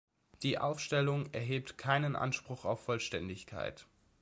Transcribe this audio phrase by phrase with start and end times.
[0.41, 3.85] Die Aufstellung erhebt keinen Anspruch auf Vollständigkeit.